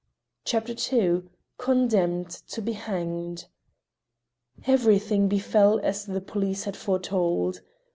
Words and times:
CHAPTER 0.45 0.73
II 0.73 1.29
CONDEMNED 1.59 2.27
TO 2.47 2.61
BE 2.63 2.73
HANGED 2.73 3.45
Everything 4.65 5.27
befell 5.27 5.79
as 5.83 6.07
the 6.07 6.21
police 6.21 6.63
had 6.63 6.75
foretold. 6.75 7.61